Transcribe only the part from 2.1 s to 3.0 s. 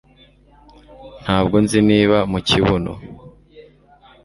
mu kibuno